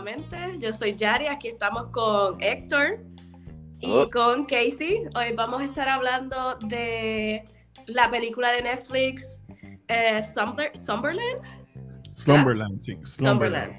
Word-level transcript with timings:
Nuevamente. 0.00 0.58
Yo 0.60 0.72
soy 0.72 0.96
Yari, 0.96 1.26
aquí 1.26 1.48
estamos 1.48 1.88
con 1.88 2.42
Héctor 2.42 3.00
y 3.80 4.08
con 4.10 4.46
Casey. 4.46 5.02
Hoy 5.14 5.34
vamos 5.36 5.60
a 5.60 5.64
estar 5.64 5.90
hablando 5.90 6.54
de 6.68 7.44
la 7.84 8.10
película 8.10 8.50
de 8.50 8.62
Netflix 8.62 9.42
eh, 9.88 10.22
Slumberland. 10.22 11.42
Slumberland, 12.08 12.80
sí. 12.80 12.96
Slumberland. 13.04 13.74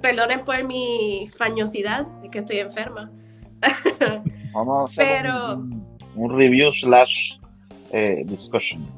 perdonen 0.00 0.42
por 0.46 0.64
mi 0.64 1.28
fañosidad, 1.36 2.06
es 2.24 2.30
que 2.30 2.38
estoy 2.38 2.60
enferma. 2.60 3.12
vamos 4.54 4.98
a 4.98 5.02
hacer 5.02 5.26
un, 5.30 6.30
review 6.30 6.72
slash 6.72 7.34
eh, 7.92 8.22
discussion. 8.24 8.88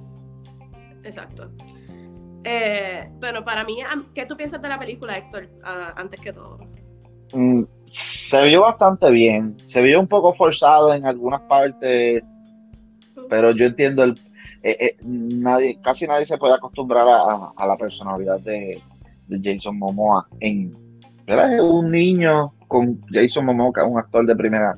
Exacto. 1.02 1.50
Eh, 2.44 3.08
bueno, 3.18 3.44
para 3.44 3.64
mí, 3.64 3.78
¿qué 4.14 4.26
tú 4.26 4.36
piensas 4.36 4.62
de 4.62 4.68
la 4.68 4.78
película, 4.78 5.16
Héctor? 5.16 5.48
Antes 5.62 6.20
que 6.20 6.32
todo. 6.32 6.58
Mm, 7.32 7.64
se 7.86 8.44
vio 8.44 8.62
bastante 8.62 9.10
bien. 9.10 9.56
Se 9.64 9.82
vio 9.82 10.00
un 10.00 10.06
poco 10.06 10.32
forzado 10.34 10.94
en 10.94 11.06
algunas 11.06 11.42
partes, 11.42 12.22
pero 13.28 13.52
yo 13.52 13.66
entiendo 13.66 14.05
el. 14.05 14.19
Eh, 14.62 14.77
eh, 14.78 14.97
nadie, 15.05 15.78
casi 15.80 16.06
nadie 16.06 16.27
se 16.27 16.36
puede 16.36 16.55
acostumbrar 16.55 17.06
a, 17.08 17.66
la 17.66 17.77
personalidad 17.77 18.41
de, 18.41 18.80
Jason 19.42 19.78
Momoa. 19.78 20.28
En, 20.41 20.75
era 21.27 21.62
un 21.62 21.91
niño 21.91 22.52
con 22.69 23.00
Jason 23.10 23.47
Momoa, 23.47 23.84
un 23.86 23.98
actor 23.98 24.27
de 24.27 24.36
primera, 24.36 24.77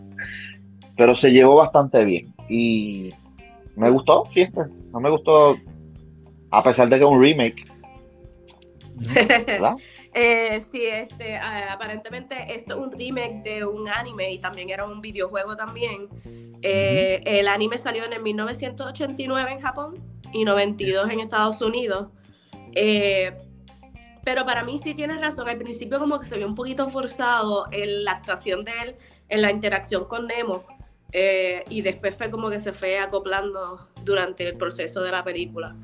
pero 0.97 1.15
se 1.15 1.31
llevó 1.33 1.57
bastante 1.57 2.05
bien. 2.05 2.35
Y 2.49 3.11
me 3.77 3.91
gustó, 3.91 4.25
fíjate, 4.27 4.71
no 4.93 5.01
me 5.01 5.11
gustó 5.11 5.57
a 6.53 6.63
pesar 6.63 6.89
de 6.89 6.99
que 6.99 7.05
es 7.05 7.11
un 7.11 7.21
remake. 7.21 7.65
¿Verdad? 8.95 9.75
eh, 10.15 10.61
sí, 10.61 10.85
este, 10.85 11.37
aparentemente 11.37 12.37
esto 12.55 12.75
es 12.75 12.81
un 12.81 12.93
remake 12.93 13.43
de 13.43 13.65
un 13.65 13.89
anime 13.89 14.31
y 14.33 14.39
también 14.39 14.71
era 14.71 14.85
un 14.85 15.01
videojuego 15.01 15.57
también. 15.57 16.09
Eh, 16.61 17.23
el 17.25 17.49
anime 17.49 17.79
salió 17.79 18.05
en 18.05 18.13
el 18.13 18.23
1989 18.23 19.53
en 19.53 19.61
Japón 19.61 19.95
y 20.33 20.45
92 20.45 21.11
en 21.11 21.21
Estados 21.21 21.61
Unidos. 21.63 22.09
Eh, 22.75 23.33
pero 24.25 24.45
para 24.45 24.63
mí 24.63 24.79
sí 24.79 24.95
tienes 24.95 25.21
razón, 25.21 25.49
al 25.49 25.59
principio 25.59 25.99
como 25.99 26.21
que 26.21 26.27
se 26.27 26.37
vio 26.37 26.47
un 26.47 26.55
poquito 26.55 26.89
forzado 26.89 27.67
en 27.73 28.05
la 28.05 28.13
actuación 28.13 28.65
de 28.65 28.73
él, 28.83 28.97
en 29.29 29.43
la 29.43 29.51
interacción 29.51 30.05
con 30.05 30.27
Nemo, 30.27 30.65
eh, 31.11 31.65
y 31.69 31.83
después 31.83 32.15
fue 32.15 32.31
como 32.31 32.49
que 32.49 32.61
se 32.61 32.73
fue 32.73 32.99
acoplando 32.99 33.89
durante 34.05 34.47
el 34.47 34.57
proceso 34.57 35.03
de 35.03 35.11
la 35.11 35.25
película. 35.25 35.75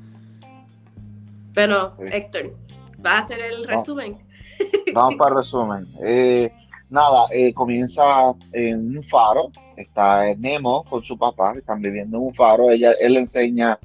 Bueno, 1.53 1.91
Héctor, 2.11 2.55
¿va 3.03 3.13
a 3.13 3.19
hacer 3.19 3.39
el 3.39 3.65
resumen? 3.65 4.17
Vamos 4.93 5.15
para 5.15 5.31
el 5.31 5.37
resumen. 5.37 5.87
Eh, 6.01 6.51
nada, 6.89 7.27
eh, 7.31 7.53
comienza 7.53 8.33
en 8.53 8.97
un 8.97 9.03
faro, 9.03 9.51
está 9.75 10.33
Nemo 10.35 10.83
con 10.83 11.03
su 11.03 11.17
papá, 11.17 11.53
están 11.55 11.81
viviendo 11.81 12.17
en 12.17 12.23
un 12.23 12.33
faro, 12.33 12.69
ella, 12.69 12.93
él 12.99 13.13
le 13.13 13.21
enseña 13.21 13.79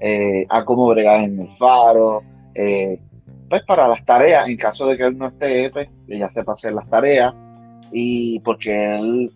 eh, 0.00 0.46
a 0.48 0.64
cómo 0.64 0.88
bregar 0.88 1.22
en 1.22 1.40
el 1.40 1.56
faro, 1.56 2.22
pues 2.54 3.62
para 3.66 3.88
las 3.88 4.04
tareas, 4.04 4.48
en 4.48 4.56
caso 4.56 4.86
de 4.86 4.96
que 4.96 5.04
él 5.04 5.18
no 5.18 5.26
esté, 5.26 5.70
pues 5.70 5.88
ella 6.08 6.28
sepa 6.28 6.52
hacer 6.52 6.72
las 6.72 6.88
tareas, 6.88 7.34
y 7.92 8.38
porque 8.40 8.96
él 8.96 9.32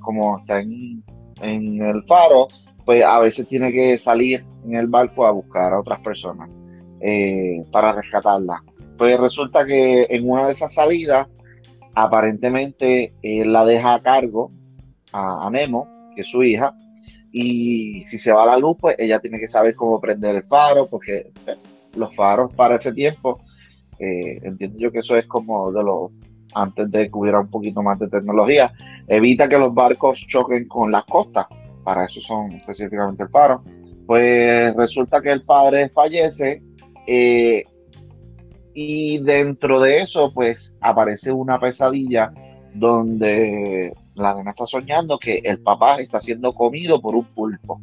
como 0.00 0.38
está 0.38 0.60
en, 0.60 1.02
en 1.42 1.84
el 1.84 2.02
faro, 2.04 2.48
pues 2.84 3.04
a 3.04 3.20
veces 3.20 3.46
tiene 3.46 3.72
que 3.72 3.98
salir 3.98 4.44
en 4.64 4.74
el 4.74 4.86
barco 4.86 5.26
a 5.26 5.30
buscar 5.30 5.72
a 5.72 5.80
otras 5.80 6.00
personas. 6.00 6.48
Eh, 7.00 7.64
para 7.72 7.92
rescatarla. 7.92 8.62
Pues 8.98 9.18
resulta 9.18 9.64
que 9.64 10.06
en 10.10 10.28
una 10.28 10.46
de 10.46 10.52
esas 10.52 10.74
salidas, 10.74 11.28
aparentemente 11.94 13.14
él 13.22 13.54
la 13.54 13.64
deja 13.64 13.94
a 13.94 14.02
cargo 14.02 14.50
a, 15.12 15.48
Nemo, 15.50 15.88
que 16.14 16.20
es 16.20 16.28
su 16.28 16.42
hija, 16.42 16.74
y 17.32 18.04
si 18.04 18.18
se 18.18 18.32
va 18.32 18.44
la 18.44 18.58
luz, 18.58 18.76
pues 18.78 18.96
ella 18.98 19.18
tiene 19.18 19.40
que 19.40 19.48
saber 19.48 19.74
cómo 19.74 19.98
prender 19.98 20.36
el 20.36 20.42
faro, 20.42 20.88
porque 20.88 21.30
eh, 21.46 21.56
los 21.96 22.14
faros 22.14 22.52
para 22.52 22.76
ese 22.76 22.92
tiempo, 22.92 23.40
eh, 23.98 24.38
entiendo 24.42 24.78
yo 24.78 24.92
que 24.92 24.98
eso 24.98 25.16
es 25.16 25.24
como 25.26 25.72
de 25.72 25.82
los, 25.82 26.10
antes 26.54 26.90
de 26.90 27.06
que 27.10 27.18
hubiera 27.18 27.40
un 27.40 27.48
poquito 27.48 27.82
más 27.82 27.98
de 27.98 28.08
tecnología, 28.08 28.74
evita 29.08 29.48
que 29.48 29.56
los 29.56 29.72
barcos 29.72 30.20
choquen 30.28 30.68
con 30.68 30.92
las 30.92 31.06
costas, 31.06 31.46
para 31.82 32.04
eso 32.04 32.20
son 32.20 32.52
específicamente 32.52 33.22
el 33.22 33.30
faro. 33.30 33.62
Pues 34.06 34.74
resulta 34.76 35.22
que 35.22 35.30
el 35.30 35.42
padre 35.42 35.88
fallece 35.88 36.62
eh, 37.12 37.64
y 38.72 39.18
dentro 39.18 39.80
de 39.80 40.00
eso, 40.00 40.32
pues 40.32 40.78
aparece 40.80 41.32
una 41.32 41.58
pesadilla 41.58 42.32
donde 42.72 43.92
la 44.14 44.36
nena 44.36 44.50
está 44.50 44.64
soñando 44.64 45.18
que 45.18 45.38
el 45.38 45.58
papá 45.58 45.96
está 45.96 46.20
siendo 46.20 46.54
comido 46.54 47.00
por 47.00 47.16
un 47.16 47.24
pulpo, 47.24 47.80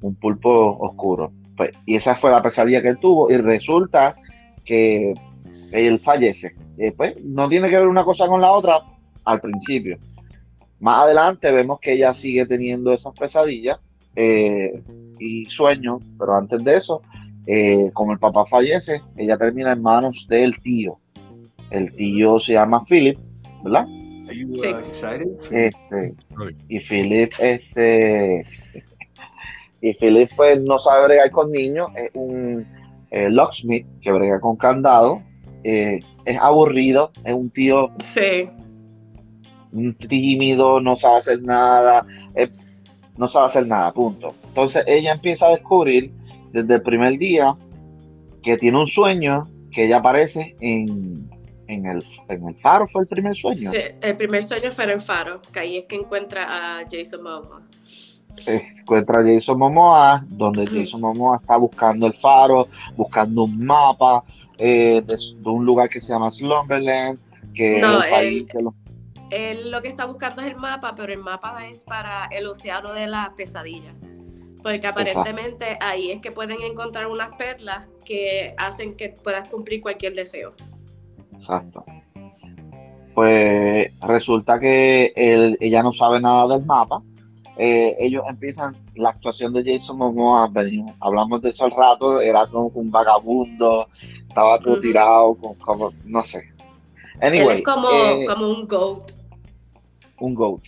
un 0.00 0.14
pulpo 0.14 0.78
oscuro. 0.80 1.30
Pues, 1.54 1.72
y 1.84 1.96
esa 1.96 2.14
fue 2.14 2.30
la 2.30 2.42
pesadilla 2.42 2.80
que 2.80 2.88
él 2.88 2.98
tuvo 2.98 3.30
y 3.30 3.36
resulta 3.36 4.16
que 4.64 5.12
él 5.70 6.00
fallece. 6.00 6.54
Eh, 6.78 6.94
pues 6.96 7.22
no 7.22 7.50
tiene 7.50 7.68
que 7.68 7.76
ver 7.76 7.86
una 7.86 8.02
cosa 8.02 8.28
con 8.28 8.40
la 8.40 8.52
otra 8.52 8.80
al 9.26 9.42
principio. 9.42 9.98
Más 10.80 11.02
adelante 11.02 11.52
vemos 11.52 11.80
que 11.80 11.92
ella 11.92 12.14
sigue 12.14 12.46
teniendo 12.46 12.94
esas 12.94 13.12
pesadillas 13.12 13.78
eh, 14.16 14.82
y 15.18 15.44
sueños, 15.50 16.00
pero 16.18 16.34
antes 16.34 16.64
de 16.64 16.76
eso 16.76 17.02
eh, 17.46 17.90
como 17.92 18.12
el 18.12 18.18
papá 18.18 18.46
fallece, 18.46 19.02
ella 19.16 19.36
termina 19.36 19.72
en 19.72 19.82
manos 19.82 20.26
del 20.28 20.60
tío. 20.60 20.98
El 21.70 21.94
tío 21.94 22.38
se 22.38 22.52
llama 22.54 22.84
Philip, 22.84 23.18
¿verdad? 23.64 23.86
Uh, 23.88 24.64
este, 25.50 26.14
y 26.68 26.80
Philip, 26.80 27.32
este, 27.38 28.46
y 29.80 29.92
Philip 29.94 30.30
pues 30.36 30.62
no 30.62 30.78
sabe 30.78 31.04
bregar 31.06 31.30
con 31.30 31.50
niños, 31.50 31.88
es 31.96 32.10
un 32.14 32.66
eh, 33.10 33.28
locksmith 33.28 33.86
que 34.00 34.12
brega 34.12 34.40
con 34.40 34.56
candado, 34.56 35.22
eh, 35.64 36.00
es 36.24 36.38
aburrido, 36.38 37.10
es 37.24 37.34
un 37.34 37.50
tío 37.50 37.90
sí. 38.14 38.48
tímido, 40.08 40.80
no 40.80 40.96
sabe 40.96 41.18
hacer 41.18 41.42
nada, 41.42 42.06
no 43.16 43.28
sabe 43.28 43.46
hacer 43.46 43.66
nada, 43.66 43.92
punto. 43.92 44.34
Entonces 44.48 44.84
ella 44.86 45.12
empieza 45.12 45.46
a 45.46 45.50
descubrir 45.50 46.12
desde 46.52 46.74
el 46.74 46.82
primer 46.82 47.18
día 47.18 47.56
que 48.42 48.56
tiene 48.56 48.78
un 48.78 48.86
sueño 48.86 49.48
que 49.70 49.84
ella 49.84 49.98
aparece 49.98 50.54
en, 50.60 51.30
en, 51.66 51.86
el, 51.86 52.04
en 52.28 52.48
el 52.48 52.54
faro, 52.56 52.86
fue 52.88 53.02
el 53.02 53.08
primer 53.08 53.34
sueño. 53.34 53.70
Sí, 53.70 53.78
el 54.00 54.16
primer 54.16 54.44
sueño 54.44 54.70
fue 54.70 54.84
en 54.84 54.90
el 54.90 55.00
faro, 55.00 55.40
que 55.52 55.60
ahí 55.60 55.78
es 55.78 55.84
que 55.84 55.96
encuentra 55.96 56.80
a 56.80 56.84
Jason 56.90 57.22
Momoa. 57.22 57.62
Encuentra 58.46 59.20
a 59.20 59.24
Jason 59.24 59.58
Momoa, 59.58 60.24
donde 60.28 60.66
Jason 60.66 61.00
Momoa 61.00 61.38
está 61.40 61.56
buscando 61.56 62.06
el 62.06 62.14
faro, 62.14 62.68
buscando 62.96 63.44
un 63.44 63.64
mapa 63.64 64.24
eh, 64.58 65.02
de, 65.06 65.16
un 65.48 65.64
lugar 65.64 65.88
que 65.88 66.00
se 66.00 66.12
llama 66.12 66.30
Slumberland, 66.30 67.18
que 67.54 67.80
no, 67.80 68.02
él, 68.02 68.46
lo... 68.54 68.74
él 69.30 69.70
lo 69.70 69.82
que 69.82 69.88
está 69.88 70.06
buscando 70.06 70.42
es 70.42 70.48
el 70.48 70.56
mapa, 70.56 70.94
pero 70.94 71.12
el 71.12 71.18
mapa 71.18 71.66
es 71.66 71.84
para 71.84 72.26
el 72.26 72.46
océano 72.46 72.92
de 72.92 73.06
la 73.06 73.32
pesadilla. 73.36 73.94
Porque 74.62 74.86
aparentemente 74.86 75.76
ahí 75.80 76.10
es 76.10 76.20
que 76.20 76.30
pueden 76.30 76.62
encontrar 76.62 77.06
unas 77.06 77.34
perlas 77.36 77.88
que 78.04 78.54
hacen 78.56 78.96
que 78.96 79.10
puedas 79.10 79.48
cumplir 79.48 79.80
cualquier 79.80 80.14
deseo. 80.14 80.54
Exacto. 81.34 81.84
Pues 83.14 83.92
resulta 84.00 84.58
que 84.58 85.12
ella 85.60 85.82
no 85.82 85.92
sabe 85.92 86.20
nada 86.20 86.46
del 86.46 86.64
mapa. 86.64 87.02
Eh, 87.58 87.96
ellos 87.98 88.24
empiezan 88.28 88.76
la 88.94 89.10
actuación 89.10 89.52
de 89.52 89.62
Jason 89.62 89.98
Momoa, 89.98 90.50
hablamos 91.00 91.42
de 91.42 91.50
eso 91.50 91.66
al 91.66 91.72
rato, 91.72 92.20
era 92.20 92.46
como 92.46 92.68
un 92.68 92.90
vagabundo, 92.90 93.88
estaba 94.26 94.58
todo 94.58 94.80
tirado, 94.80 95.36
como, 95.60 95.90
no 96.06 96.24
sé. 96.24 96.42
Anyway, 97.20 97.58
es 97.58 97.64
como, 97.64 97.88
eh, 97.90 98.24
como 98.26 98.48
un 98.48 98.66
goat. 98.66 99.12
Un 100.18 100.34
goat, 100.34 100.62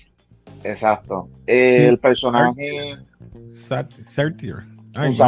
exacto. 0.62 1.28
el 1.46 1.98
personaje 1.98 2.96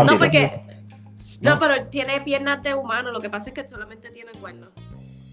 no, 0.04 0.18
porque. 0.18 0.62
No, 1.40 1.58
pero 1.58 1.86
tiene 1.86 2.20
piernas 2.20 2.62
de 2.62 2.74
humano, 2.74 3.10
lo 3.10 3.20
que 3.20 3.30
pasa 3.30 3.50
es 3.50 3.54
que 3.54 3.66
solamente 3.66 4.10
tiene 4.10 4.32
cuernos. 4.32 4.70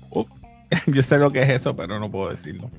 Oh, 0.10 0.26
yo 0.88 1.04
sé 1.04 1.18
lo 1.18 1.32
que 1.32 1.42
es 1.42 1.50
eso, 1.50 1.76
pero 1.76 2.00
no 2.00 2.10
puedo 2.10 2.30
decirlo. 2.30 2.70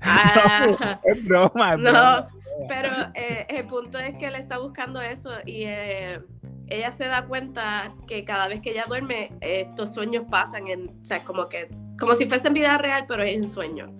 Ah. 0.00 1.00
es 1.04 1.24
broma, 1.24 1.76
No, 1.76 2.26
pero 2.68 2.90
eh, 3.14 3.46
el 3.48 3.66
punto 3.66 3.98
es 3.98 4.16
que 4.16 4.26
él 4.26 4.36
está 4.36 4.58
buscando 4.58 5.00
eso 5.00 5.30
y 5.44 5.64
eh, 5.64 6.20
ella 6.68 6.92
se 6.92 7.06
da 7.06 7.26
cuenta 7.26 7.94
que 8.06 8.24
cada 8.24 8.48
vez 8.48 8.60
que 8.60 8.70
ella 8.70 8.84
duerme, 8.86 9.32
estos 9.40 9.94
sueños 9.94 10.24
pasan 10.30 10.68
en, 10.68 10.88
o 11.02 11.04
sea, 11.04 11.24
como 11.24 11.48
que, 11.48 11.68
como 11.98 12.14
si 12.14 12.26
fuese 12.26 12.48
en 12.48 12.54
vida 12.54 12.78
real, 12.78 13.04
pero 13.06 13.22
es 13.22 13.34
en 13.34 13.48
sueño. 13.48 13.92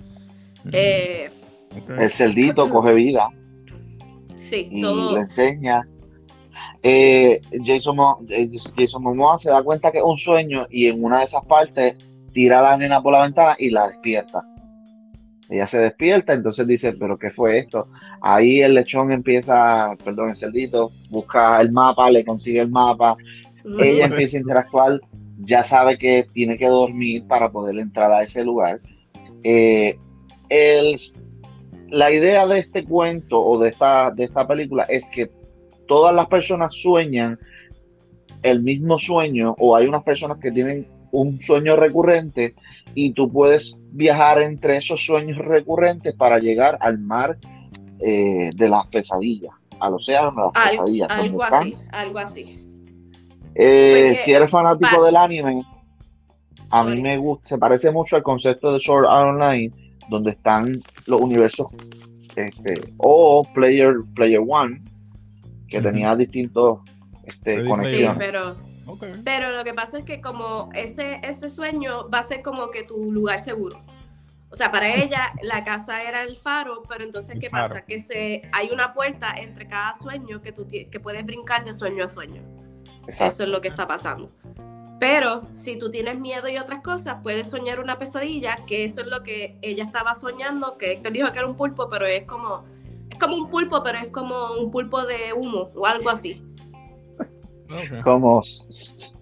El 1.98 2.10
cerdito 2.12 2.69
coge 2.70 2.94
vida. 2.94 3.28
Sí, 4.36 4.69
y 4.70 4.80
le 5.14 5.20
enseña. 5.20 5.82
eh, 6.82 7.40
Jason, 7.64 7.96
Mo- 7.96 8.20
eh, 8.28 8.50
Jason 8.76 9.02
Momoa 9.02 9.38
se 9.38 9.50
da 9.50 9.62
cuenta 9.62 9.90
que 9.90 9.98
es 9.98 10.04
un 10.04 10.16
sueño 10.16 10.66
y 10.70 10.86
en 10.86 11.02
una 11.02 11.19
de 11.20 11.25
esas 11.25 11.44
partes 11.44 11.96
tira 12.32 12.60
a 12.60 12.62
la 12.62 12.76
nena 12.76 13.02
por 13.02 13.12
la 13.12 13.22
ventana 13.22 13.56
y 13.58 13.70
la 13.70 13.88
despierta. 13.88 14.44
Ella 15.50 15.66
se 15.66 15.78
despierta, 15.80 16.34
entonces 16.34 16.66
dice, 16.66 16.92
pero 16.92 17.19
¿qué 17.19 17.30
fue 17.30 17.58
esto? 17.58 17.88
Ahí 18.20 18.60
el 18.60 18.74
lechón 18.74 19.10
empieza, 19.12 19.96
perdón, 20.04 20.28
el 20.31 20.36
cerdito, 20.36 20.92
busca 21.10 21.58
el 21.60 21.72
mapa, 21.72 22.10
le 22.10 22.22
consigue 22.24 22.60
el 22.60 22.70
mapa, 22.70 23.16
ella 23.78 24.04
empieza 24.06 24.36
a 24.36 24.40
interactuar, 24.40 25.00
ya 25.38 25.64
sabe 25.64 25.96
que 25.96 26.26
tiene 26.34 26.58
que 26.58 26.66
dormir 26.66 27.24
para 27.26 27.50
poder 27.50 27.78
entrar 27.78 28.12
a 28.12 28.22
ese 28.22 28.44
lugar. 28.44 28.81
Eh, 29.42 29.96
el- 30.50 30.98
la 31.90 32.11
idea 32.12 32.46
de 32.46 32.58
este 32.61 32.85
cuento 32.85 33.40
o 33.43 33.58
de 33.58 33.70
esta, 33.70 34.11
de 34.11 34.25
esta 34.25 34.46
película 34.46 34.85
es 34.85 35.11
que 35.11 35.31
todas 35.87 36.14
las 36.14 36.26
personas 36.29 36.75
sueñan 36.75 37.38
el 38.43 38.62
mismo 38.62 38.99
sueño 38.99 39.55
o 39.58 39.75
hay 39.75 39.87
unas 39.87 40.02
personas 40.02 40.38
que 40.38 40.52
tienen 40.52 40.87
un 41.11 41.40
sueño 41.40 41.76
recurrente 41.76 42.55
y 42.94 43.12
tú 43.12 43.31
puedes 43.32 43.79
viajar 43.93 44.43
entre 44.43 44.76
esos 44.76 45.05
sueños 45.05 45.38
recurrentes 45.38 46.14
para 46.14 46.38
llegar 46.38 46.76
al 46.81 46.99
mar 46.99 47.38
eh, 48.00 48.50
de 48.55 48.69
las 48.69 48.87
pesadillas, 48.88 49.55
al 49.81 49.94
océano 49.94 50.31
de 50.31 50.43
las 50.43 50.52
Al- 50.55 50.70
pesadillas. 50.70 51.11
algo 51.11 51.43
así, 51.43 51.76
algo 51.91 52.19
así. 52.19 52.41
eh, 53.55 54.08
Porque 54.11 54.23
si 54.25 54.32
eres 54.32 54.50
fanático 54.50 55.02
del 55.02 55.17
anime, 55.17 55.64
a 56.70 56.84
mí 56.84 57.00
me 57.00 57.17
gusta, 57.17 57.49
se 57.49 57.58
parece 57.58 57.91
mucho 57.91 58.17
al 58.17 58.23
concepto 58.23 58.73
de 58.73 58.79
Sword 58.79 59.06
Art 59.06 59.29
Online, 59.34 59.73
donde 60.11 60.32
están 60.32 60.81
los 61.08 61.20
universos, 61.20 61.66
este, 62.37 62.75
o 62.99 63.44
Player, 63.55 63.96
Player 64.14 64.40
One, 64.46 64.81
que 65.69 65.81
tenía 65.81 66.14
distintos 66.16 66.81
este, 67.25 67.62
Sí, 67.62 67.69
conexiones. 67.69 68.16
pero, 68.19 68.56
pero 69.25 69.50
lo 69.52 69.64
que 69.64 69.75
pasa 69.75 69.99
es 69.99 70.05
que 70.05 70.20
como 70.20 70.70
ese, 70.75 71.20
ese 71.22 71.49
sueño 71.49 72.08
va 72.08 72.20
a 72.20 72.22
ser 72.22 72.43
como 72.43 72.70
que 72.70 72.84
tu 72.84 73.12
lugar 73.12 73.40
seguro. 73.40 73.81
O 74.50 74.55
sea, 74.56 74.72
para 74.72 74.94
ella 74.94 75.32
la 75.43 75.62
casa 75.62 76.02
era 76.02 76.22
el 76.22 76.38
faro, 76.38 76.82
pero 76.88 77.05
entonces 77.05 77.32
El 77.34 77.40
¿qué 77.40 77.50
faro. 77.50 77.69
pasa? 77.69 77.84
Que 77.84 78.00
se, 78.00 78.43
hay 78.52 78.70
una 78.72 78.94
puerta 78.94 79.34
entre 79.37 79.66
cada 79.69 79.94
sueño 79.94 80.40
que 80.40 80.52
tú 80.52 80.66
que 80.69 81.00
puedes 81.00 81.25
brincar 81.26 81.64
de 81.66 81.75
sueño 81.75 82.05
a 82.05 82.08
sueño. 82.08 82.43
Exacto. 83.06 83.25
Eso 83.26 83.43
es 83.43 83.49
lo 83.50 83.60
que 83.60 83.69
está 83.69 83.87
pasando. 83.87 84.31
Pero 85.00 85.42
si 85.52 85.76
tú 85.78 85.90
tienes 85.90 86.18
miedo 86.18 86.48
y 86.48 86.56
otras 86.58 86.82
cosas, 86.82 87.18
puedes 87.22 87.48
soñar 87.48 87.78
una 87.78 87.98
pesadilla, 87.98 88.56
que 88.66 88.84
eso 88.84 89.00
es 89.00 89.06
lo 89.06 89.22
que 89.22 89.56
ella 89.62 89.84
estaba 89.84 90.14
soñando, 90.14 90.76
que 90.76 90.92
Héctor 90.92 91.12
dijo 91.12 91.30
que 91.32 91.38
era 91.38 91.46
un 91.46 91.56
pulpo, 91.56 91.88
pero 91.88 92.04
es 92.06 92.24
como, 92.24 92.64
es 93.10 93.18
como 93.18 93.36
un 93.36 93.48
pulpo, 93.48 93.82
pero 93.82 93.98
es 93.98 94.08
como 94.08 94.52
un 94.58 94.70
pulpo 94.72 95.04
de 95.06 95.32
humo 95.32 95.70
o 95.74 95.86
algo 95.86 96.10
así. 96.10 96.42
Como 98.02 98.42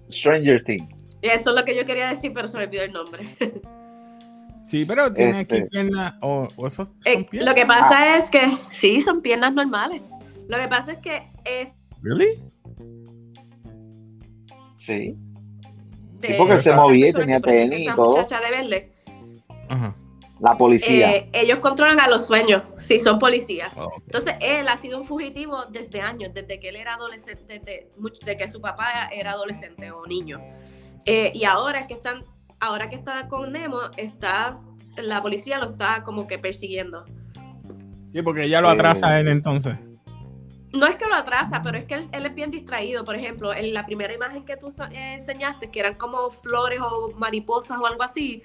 Stranger 0.08 0.62
Things. 0.64 1.16
Y 1.20 1.28
eso 1.28 1.50
es 1.50 1.56
lo 1.56 1.64
que 1.64 1.74
yo 1.76 1.84
quería 1.84 2.08
decir, 2.08 2.32
pero 2.32 2.46
se 2.48 2.56
me 2.56 2.64
olvidó 2.64 2.82
el 2.82 2.92
nombre. 2.92 3.36
Sí, 4.62 4.84
pero 4.84 5.12
tiene 5.14 5.42
Este- 5.42 5.58
aquí 5.60 5.68
piernas 5.70 6.14
o, 6.22 6.48
o 6.56 6.66
eso. 6.66 6.86
son 6.86 6.94
Eh, 7.04 7.22
piernas. 7.30 7.48
lo 7.50 7.54
que 7.54 7.66
pasa 7.66 8.16
es 8.16 8.28
que, 8.32 8.40
sí, 8.72 9.00
son 9.00 9.22
piernas 9.22 9.54
normales. 9.54 10.02
Lo 10.48 10.56
que 10.56 10.66
pasa 10.66 10.90
es 10.94 10.98
que 10.98 11.30
eh, 11.44 11.72
¿Really? 12.02 12.42
Sí. 14.74 15.16
Sí, 16.26 16.34
porque 16.38 16.54
él 16.54 16.62
se 16.62 16.74
movía 16.74 17.08
y 17.08 17.12
tenía 17.12 17.40
tenis 17.40 17.80
y 17.80 17.86
todo. 17.94 18.16
muchacha 18.16 18.40
de 18.40 18.50
verle, 18.50 18.92
Ajá. 19.68 19.94
La 20.38 20.54
policía. 20.56 21.16
eh, 21.16 21.30
ellos 21.32 21.60
controlan 21.60 21.98
a 21.98 22.08
los 22.08 22.26
sueños, 22.26 22.62
sí, 22.76 22.98
son 22.98 23.18
policías. 23.18 23.70
Oh, 23.76 23.84
ok. 23.84 24.02
Entonces, 24.04 24.34
él 24.40 24.68
ha 24.68 24.76
sido 24.76 24.98
un 24.98 25.06
fugitivo 25.06 25.64
desde 25.70 26.02
años, 26.02 26.30
desde 26.34 26.60
que 26.60 26.68
él 26.68 26.76
era 26.76 26.94
adolescente, 26.94 27.58
desde, 27.64 28.36
que 28.36 28.46
su 28.48 28.60
papá 28.60 29.08
era 29.12 29.30
adolescente 29.32 29.90
o 29.90 30.06
niño. 30.06 30.38
Eh, 31.06 31.32
y 31.34 31.44
ahora 31.44 31.80
es 31.80 31.86
que 31.86 31.94
están, 31.94 32.22
ahora 32.60 32.90
que 32.90 32.96
está 32.96 33.28
con 33.28 33.50
Nemo, 33.50 33.78
está, 33.96 34.54
la 34.98 35.22
policía 35.22 35.58
lo 35.58 35.66
está 35.66 36.02
como 36.02 36.26
que 36.26 36.38
persiguiendo. 36.38 37.06
Sí, 38.12 38.20
porque 38.22 38.42
ella 38.42 38.60
lo 38.60 38.68
atrasa 38.68 39.08
Eh, 39.08 39.14
a 39.14 39.20
él 39.20 39.28
entonces. 39.28 39.76
No 40.76 40.86
es 40.86 40.96
que 40.96 41.06
lo 41.06 41.14
atrasa, 41.14 41.62
pero 41.62 41.78
es 41.78 41.84
que 41.84 41.94
él, 41.94 42.06
él 42.12 42.26
es 42.26 42.34
bien 42.34 42.50
distraído. 42.50 43.04
Por 43.04 43.16
ejemplo, 43.16 43.52
en 43.54 43.72
la 43.74 43.84
primera 43.86 44.12
imagen 44.12 44.44
que 44.44 44.56
tú 44.56 44.68
eh, 44.90 45.14
enseñaste, 45.14 45.70
que 45.70 45.80
eran 45.80 45.94
como 45.94 46.30
flores 46.30 46.80
o 46.80 47.12
mariposas 47.16 47.78
o 47.78 47.86
algo 47.86 48.02
así, 48.02 48.42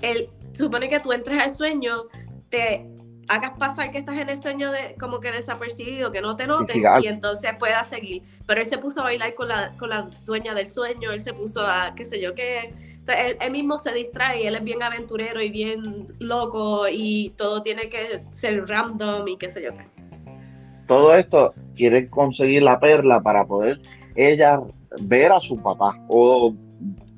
él 0.00 0.28
supone 0.52 0.88
que 0.88 1.00
tú 1.00 1.12
entres 1.12 1.40
al 1.40 1.54
sueño, 1.54 2.04
te 2.50 2.86
hagas 3.28 3.52
pasar 3.58 3.90
que 3.92 3.98
estás 3.98 4.18
en 4.18 4.28
el 4.28 4.36
sueño 4.36 4.70
de 4.72 4.94
como 4.98 5.20
que 5.20 5.30
desapercibido, 5.32 6.10
que 6.12 6.20
no 6.20 6.36
te 6.36 6.46
noten, 6.46 6.76
siga- 6.76 7.00
y 7.00 7.06
entonces 7.06 7.52
puedas 7.58 7.88
seguir. 7.88 8.22
Pero 8.46 8.60
él 8.60 8.66
se 8.66 8.78
puso 8.78 9.00
a 9.00 9.04
bailar 9.04 9.34
con 9.34 9.48
la, 9.48 9.70
con 9.78 9.88
la 9.90 10.02
dueña 10.24 10.54
del 10.54 10.66
sueño, 10.66 11.10
él 11.12 11.20
se 11.20 11.32
puso 11.32 11.64
a 11.66 11.94
qué 11.94 12.04
sé 12.04 12.20
yo 12.20 12.34
qué. 12.34 12.74
Entonces, 12.98 13.24
él, 13.30 13.36
él 13.40 13.50
mismo 13.52 13.78
se 13.78 13.92
distrae, 13.92 14.46
él 14.46 14.54
es 14.54 14.62
bien 14.64 14.82
aventurero 14.82 15.40
y 15.40 15.50
bien 15.50 16.06
loco 16.20 16.86
y 16.88 17.30
todo 17.36 17.62
tiene 17.62 17.88
que 17.88 18.22
ser 18.30 18.66
random 18.68 19.26
y 19.28 19.36
qué 19.38 19.48
sé 19.48 19.62
yo 19.62 19.70
qué. 19.76 20.01
Todo 20.86 21.14
esto 21.14 21.54
quiere 21.74 22.06
conseguir 22.06 22.62
la 22.62 22.78
perla 22.80 23.20
para 23.22 23.44
poder 23.46 23.80
ella 24.14 24.60
ver 25.00 25.32
a 25.32 25.40
su 25.40 25.56
papá 25.58 25.98
o 26.08 26.54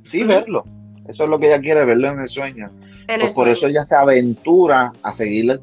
sí 0.05 0.23
verlo. 0.25 0.65
Eso 1.09 1.25
es 1.25 1.31
lo 1.31 1.39
que 1.39 1.47
ella 1.47 1.61
quiere, 1.61 1.85
verlo 1.85 2.09
en 2.11 2.21
el 2.21 2.29
sueño. 2.29 2.71
En 3.07 3.07
Pues 3.07 3.21
el 3.21 3.27
por 3.29 3.35
sueño. 3.35 3.53
eso 3.53 3.67
ella 3.67 3.85
se 3.85 3.95
aventura 3.97 4.93
a 5.03 5.13
seguir, 5.13 5.61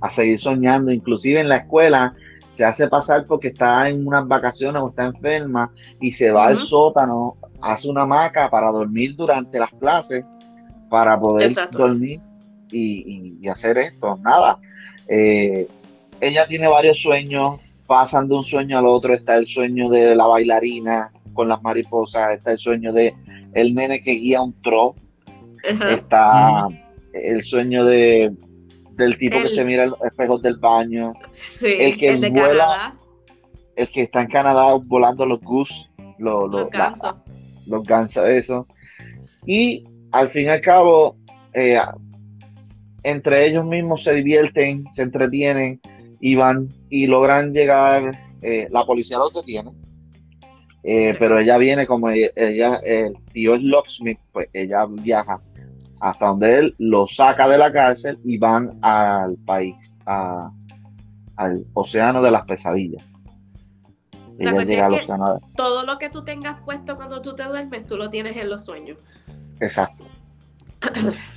a 0.00 0.10
seguir 0.10 0.38
soñando. 0.38 0.92
Inclusive 0.92 1.40
en 1.40 1.48
la 1.48 1.56
escuela 1.58 2.14
se 2.50 2.64
hace 2.64 2.86
pasar 2.88 3.24
porque 3.26 3.48
está 3.48 3.88
en 3.88 4.06
unas 4.06 4.26
vacaciones 4.28 4.82
o 4.82 4.90
está 4.90 5.04
enferma 5.06 5.70
y 6.00 6.12
se 6.12 6.30
va 6.30 6.46
al 6.48 6.58
sótano, 6.58 7.36
hace 7.62 7.88
una 7.88 8.02
hamaca 8.02 8.50
para 8.50 8.70
dormir 8.70 9.16
durante 9.16 9.58
las 9.58 9.70
clases, 9.70 10.24
para 10.90 11.18
poder 11.18 11.48
Exacto. 11.48 11.78
dormir 11.78 12.20
y, 12.70 13.02
y- 13.06 13.38
y 13.40 13.48
hacer 13.48 13.78
esto. 13.78 14.18
Nada. 14.22 14.58
Eh, 15.08 15.66
ella 16.22 16.46
tiene 16.46 16.68
varios 16.68 16.98
sueños, 17.00 17.60
pasan 17.86 18.28
de 18.28 18.34
un 18.36 18.44
sueño 18.44 18.78
al 18.78 18.86
otro. 18.86 19.12
Está 19.12 19.36
el 19.36 19.46
sueño 19.46 19.90
de 19.90 20.14
la 20.14 20.26
bailarina 20.26 21.10
con 21.34 21.48
las 21.48 21.60
mariposas, 21.62 22.32
está 22.32 22.52
el 22.52 22.58
sueño 22.58 22.92
de 22.92 23.14
el 23.54 23.74
nene 23.74 24.00
que 24.00 24.12
guía 24.12 24.40
un 24.40 24.54
tro, 24.62 24.94
Ajá. 25.70 25.90
está 25.94 26.68
el 27.12 27.42
sueño 27.42 27.84
de 27.84 28.32
del 28.96 29.16
tipo 29.18 29.40
que 29.42 29.48
se 29.48 29.64
mira 29.64 29.84
en 29.84 29.90
los 29.90 30.02
espejos 30.02 30.42
del 30.42 30.56
baño, 30.58 31.12
Sí, 31.32 31.66
el 31.78 31.96
que 31.96 32.16
de 32.16 32.30
vuela- 32.30 32.48
Canadá, 32.66 32.94
el 33.76 33.88
que 33.88 34.02
está 34.02 34.20
en 34.22 34.28
Canadá 34.28 34.74
volando 34.74 35.24
los 35.26 35.40
goose, 35.40 35.88
los, 36.18 36.50
los 36.50 36.50
los, 36.50 36.62
la- 36.72 36.78
gansos. 36.78 37.16
los 37.66 37.84
gansos, 37.84 38.28
eso. 38.28 38.66
Y 39.46 39.84
al 40.12 40.28
fin 40.28 40.44
y 40.44 40.48
al 40.48 40.60
cabo, 40.60 41.16
eh, 41.54 41.78
entre 43.02 43.46
ellos 43.46 43.64
mismos 43.64 44.04
se 44.04 44.14
divierten, 44.14 44.84
se 44.92 45.02
entretienen 45.02 45.80
y 46.22 46.36
van 46.36 46.68
y 46.88 47.06
logran 47.08 47.52
llegar, 47.52 48.16
eh, 48.40 48.68
la 48.70 48.84
policía 48.86 49.18
los 49.18 49.34
detiene. 49.34 49.72
Eh, 50.84 51.14
pero 51.18 51.38
ella 51.38 51.58
viene 51.58 51.84
como 51.86 52.08
ella, 52.10 52.28
ella- 52.36 52.76
el 52.84 53.14
tío 53.32 53.54
es 53.56 53.62
locksmith, 53.62 54.18
pues 54.32 54.48
ella 54.52 54.86
viaja 54.88 55.40
hasta 56.00 56.26
donde 56.26 56.54
él 56.58 56.74
lo 56.78 57.06
saca 57.08 57.48
de 57.48 57.58
la 57.58 57.72
cárcel 57.72 58.18
y 58.24 58.38
van 58.38 58.78
al 58.82 59.36
país, 59.44 60.00
a- 60.06 60.50
al 61.36 61.64
océano 61.74 62.22
de 62.22 62.30
las 62.30 62.44
pesadillas. 62.44 63.04
La 64.38 64.50
Ella 64.52 64.64
llega 64.64 64.86
al 64.86 64.94
es 64.94 64.98
que- 65.00 65.04
océano 65.04 65.34
de- 65.34 65.40
Todo 65.56 65.84
lo 65.84 65.98
que 65.98 66.08
tú 66.08 66.24
tengas 66.24 66.60
puesto 66.64 66.96
cuando 66.96 67.20
tú 67.20 67.34
te 67.34 67.44
duermes, 67.44 67.86
tú 67.86 67.96
lo 67.96 68.10
tienes 68.10 68.36
en 68.36 68.48
los 68.48 68.64
sueños. 68.64 68.98
Exacto. 69.60 70.04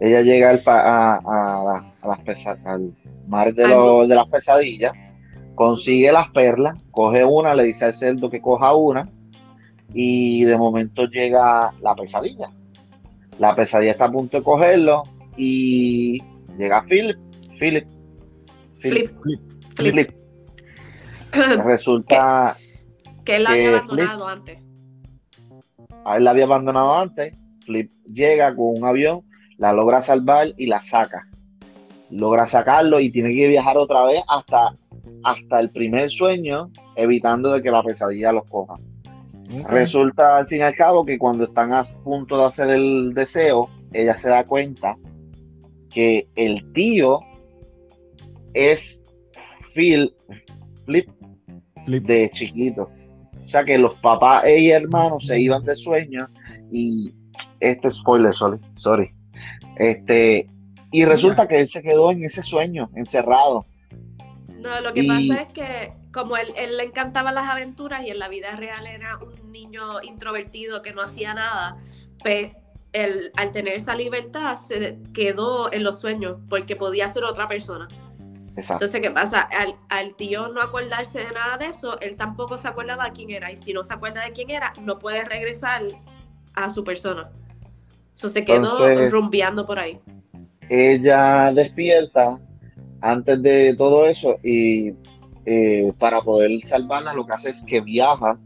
Ella 0.00 0.22
llega 0.22 0.50
al, 0.50 0.60
pa- 0.62 0.80
a, 0.80 1.16
a 1.16 1.64
la- 1.64 1.92
a 2.02 2.08
las 2.08 2.20
pesa- 2.20 2.58
al 2.64 2.92
mar 3.28 3.54
de, 3.54 3.64
Al 3.64 3.70
lo- 3.70 4.06
de 4.06 4.14
las 4.14 4.28
pesadillas, 4.28 4.92
consigue 5.54 6.10
las 6.12 6.28
perlas, 6.30 6.74
coge 6.90 7.24
una, 7.24 7.54
le 7.54 7.64
dice 7.64 7.84
al 7.84 7.94
cerdo 7.94 8.28
que 8.28 8.40
coja 8.42 8.74
una, 8.74 9.08
y 9.92 10.44
de 10.44 10.56
momento 10.58 11.06
llega 11.06 11.72
la 11.80 11.94
pesadilla. 11.94 12.50
La 13.38 13.54
pesadilla 13.54 13.92
está 13.92 14.06
a 14.06 14.12
punto 14.12 14.38
de 14.38 14.42
cogerlo, 14.42 15.04
y 15.36 16.20
llega 16.58 16.82
Philip. 16.82 17.18
Philip. 17.58 17.86
Flip, 18.78 19.10
Flip. 19.22 19.22
flip. 19.22 19.40
Philip. 19.76 20.10
Resulta, 21.64 22.56
que 23.24 23.36
él 23.36 23.44
la 23.44 23.50
había 23.50 23.62
que 23.62 23.68
abandonado 23.76 24.28
antes. 24.28 24.58
a 26.04 26.16
él 26.16 26.24
la 26.24 26.30
había 26.32 26.44
abandonado 26.44 26.94
antes, 26.96 27.34
Flip 27.64 27.90
llega 28.04 28.54
con 28.54 28.66
un 28.78 28.84
avión, 28.84 29.22
la 29.58 29.72
logra 29.72 30.02
salvar 30.02 30.48
y 30.56 30.66
la 30.66 30.82
saca. 30.82 31.28
Logra 32.10 32.46
sacarlo 32.46 33.00
y 33.00 33.10
tiene 33.10 33.34
que 33.34 33.48
viajar 33.48 33.76
otra 33.76 34.04
vez 34.04 34.22
hasta, 34.28 34.76
hasta 35.22 35.60
el 35.60 35.70
primer 35.70 36.10
sueño, 36.10 36.70
evitando 36.96 37.52
de 37.52 37.62
que 37.62 37.70
la 37.70 37.82
pesadilla 37.82 38.32
los 38.32 38.48
coja. 38.48 38.76
Resulta 39.68 40.38
al 40.38 40.46
fin 40.46 40.58
y 40.58 40.62
al 40.62 40.74
cabo 40.74 41.04
que 41.04 41.18
cuando 41.18 41.44
están 41.44 41.72
a 41.72 41.84
punto 42.02 42.38
de 42.38 42.44
hacer 42.44 42.70
el 42.70 43.12
deseo, 43.14 43.68
ella 43.92 44.16
se 44.16 44.28
da 44.28 44.46
cuenta 44.46 44.96
que 45.90 46.28
el 46.34 46.72
tío 46.72 47.20
es 48.52 49.04
Phil, 49.74 50.14
Flip, 50.84 51.08
Flip. 51.84 52.06
de 52.06 52.30
chiquito. 52.30 52.90
O 53.44 53.48
sea 53.48 53.64
que 53.64 53.78
los 53.78 53.94
papás 53.96 54.44
y 54.48 54.70
hermanos 54.70 55.26
se 55.26 55.38
iban 55.38 55.64
de 55.64 55.76
sueño 55.76 56.28
y 56.72 57.12
este 57.60 57.90
spoiler, 57.92 58.34
sorry, 58.34 58.58
sorry. 58.74 59.10
Este, 59.76 60.48
y 60.90 61.04
resulta 61.04 61.48
que 61.48 61.60
él 61.60 61.68
se 61.68 61.82
quedó 61.82 62.10
en 62.10 62.24
ese 62.24 62.42
sueño, 62.42 62.90
encerrado. 62.94 63.66
No, 64.58 64.80
lo 64.80 64.92
que 64.94 65.00
Y- 65.02 65.08
pasa 65.08 65.42
es 65.42 65.52
que 65.52 65.92
como 66.12 66.36
él, 66.36 66.54
él 66.56 66.76
le 66.76 66.84
encantaban 66.84 67.34
las 67.34 67.50
aventuras 67.50 68.02
y 68.06 68.10
en 68.10 68.18
la 68.18 68.28
vida 68.28 68.54
real 68.56 68.86
era 68.86 69.18
un 69.18 69.50
niño 69.52 70.00
introvertido 70.02 70.80
que 70.82 70.92
no 70.92 71.02
hacía 71.02 71.34
nada, 71.34 71.76
pues 72.22 72.52
él, 72.92 73.32
al 73.36 73.50
tener 73.50 73.74
esa 73.74 73.94
libertad 73.96 74.54
se 74.56 74.98
quedó 75.12 75.72
en 75.72 75.82
los 75.82 76.00
sueños 76.00 76.36
porque 76.48 76.76
podía 76.76 77.08
ser 77.08 77.24
otra 77.24 77.48
persona. 77.48 77.88
Exacto. 78.56 78.84
Entonces, 78.84 79.00
¿qué 79.00 79.10
pasa? 79.10 79.40
Al, 79.40 79.74
al 79.88 80.14
tío 80.14 80.46
no 80.46 80.62
acordarse 80.62 81.18
de 81.18 81.32
nada 81.32 81.58
de 81.58 81.66
eso, 81.66 81.98
él 82.00 82.14
tampoco 82.16 82.56
se 82.56 82.68
acordaba 82.68 83.06
de 83.06 83.10
quién 83.12 83.30
era. 83.32 83.50
Y 83.50 83.56
si 83.56 83.72
no 83.72 83.82
se 83.82 83.92
acuerda 83.94 84.24
de 84.24 84.30
quién 84.30 84.48
era, 84.50 84.72
no 84.80 85.00
puede 85.00 85.24
regresar 85.24 85.82
a 86.54 86.70
su 86.70 86.84
persona. 86.84 87.30
Eso 88.14 88.28
se 88.28 88.44
quedó 88.44 88.56
Entonces- 88.88 89.10
rumbeando 89.10 89.66
por 89.66 89.78
ahí. 89.78 89.98
Ella 90.68 91.52
despierta 91.52 92.36
antes 93.00 93.42
de 93.42 93.74
todo 93.76 94.06
eso 94.06 94.38
y 94.42 94.92
eh, 95.46 95.92
para 95.98 96.22
poder 96.22 96.50
salvarla 96.64 97.12
lo 97.12 97.26
que 97.26 97.32
hace 97.34 97.50
es 97.50 97.64
que 97.66 97.80
viaja 97.80 98.38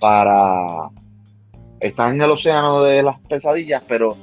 para... 0.00 0.90
Está 1.78 2.10
en 2.10 2.20
el 2.20 2.30
océano 2.30 2.82
de 2.82 3.02
las 3.02 3.20
pesadillas, 3.20 3.82
pero 3.88 4.16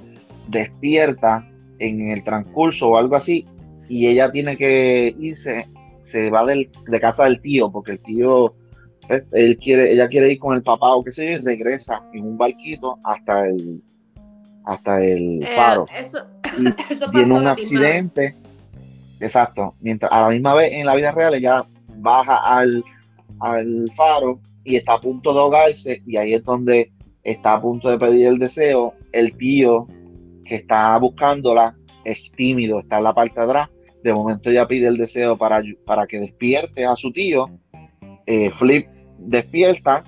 despierta 0.50 1.48
en 1.80 2.12
el 2.12 2.24
transcurso 2.24 2.90
o 2.90 2.98
algo 2.98 3.16
así 3.16 3.48
y 3.90 4.08
ella 4.08 4.32
tiene 4.32 4.58
que 4.58 5.16
irse, 5.18 5.70
se 6.02 6.30
va 6.30 6.46
del- 6.46 6.70
de 6.88 7.00
casa 7.00 7.24
del 7.24 7.42
tío 7.42 7.72
porque 7.72 7.94
el 7.94 8.00
tío, 8.00 8.56
pues, 9.08 9.24
él 9.32 9.58
quiere, 9.58 9.92
ella 9.94 10.08
quiere 10.10 10.32
ir 10.34 10.40
con 10.40 10.56
el 10.56 10.64
papá 10.64 10.94
o 10.96 11.04
qué 11.04 11.12
sé 11.12 11.26
yo 11.26 11.32
y 11.40 11.44
regresa 11.46 12.04
en 12.14 12.26
un 12.26 12.38
barquito 12.38 12.98
hasta 13.04 13.48
el, 13.48 13.82
hasta 14.68 15.02
el 15.02 15.42
Eh, 15.42 15.56
faro 15.56 15.86
eso, 15.98 16.20
y 16.60 16.68
eso 16.94 17.10
tiene 17.10 17.34
un 17.34 17.48
accidente. 17.48 18.36
Exacto. 19.20 19.74
Mientras 19.80 20.12
a 20.12 20.22
la 20.22 20.30
misma 20.30 20.54
vez 20.54 20.74
en 20.74 20.86
la 20.86 20.96
vida 20.96 21.12
real 21.12 21.34
ella 21.34 21.66
baja 21.96 22.38
al, 22.38 22.84
al 23.40 23.90
faro 23.96 24.40
y 24.64 24.76
está 24.76 24.94
a 24.94 25.02
punto 25.02 25.34
de 25.34 25.40
ahogarse 25.40 26.02
y 26.06 26.18
ahí 26.18 26.34
es 26.34 26.44
donde 26.44 26.92
está 27.24 27.54
a 27.54 27.62
punto 27.62 27.90
de 27.90 27.98
pedir 27.98 28.28
el 28.28 28.40
deseo. 28.40 28.94
El 29.14 29.36
tío 29.38 29.88
que 30.46 30.56
está 30.56 30.98
buscándola 30.98 31.76
es 32.04 32.32
tímido, 32.34 32.80
está 32.80 32.98
en 32.98 33.06
la 33.06 33.14
parte 33.14 33.40
de 33.40 33.46
atrás. 33.46 33.70
De 34.04 34.14
momento 34.14 34.50
ella 34.50 34.68
pide 34.68 34.88
el 34.88 34.98
deseo 34.98 35.38
para, 35.38 35.64
para 35.86 36.06
que 36.06 36.20
despierte 36.20 36.86
a 36.86 36.96
su 36.96 37.12
tío. 37.12 37.50
Eh, 38.26 38.52
Flip 38.60 38.86
despierta. 39.18 40.04